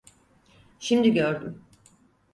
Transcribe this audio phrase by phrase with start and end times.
[0.79, 1.63] Şimdi gördüm.